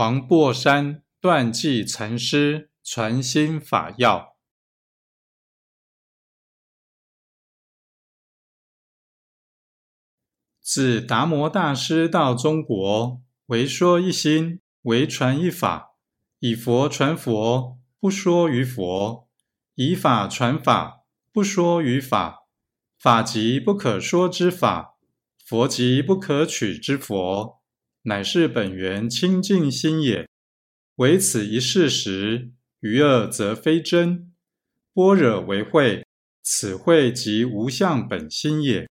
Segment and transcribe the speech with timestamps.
[0.00, 4.34] 黄檗山断际禅师传心法要：
[10.62, 15.90] 自达摩大师到中国，为说一心，为传一法，
[16.38, 19.28] 以佛传佛，不说于佛；
[19.74, 22.46] 以法传法，不说于法。
[22.98, 24.96] 法即不可说之法，
[25.44, 27.59] 佛即不可取之佛。
[28.02, 30.26] 乃是本源清净心也。
[30.96, 32.50] 唯此一事实，
[32.80, 34.32] 余二则非真。
[34.92, 36.04] 般若为慧，
[36.42, 38.88] 此慧即无相本心也。